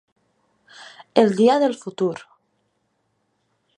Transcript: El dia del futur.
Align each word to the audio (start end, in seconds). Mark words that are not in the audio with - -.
El 1.23 1.29
dia 1.41 1.59
del 1.65 1.77
futur. 1.83 2.15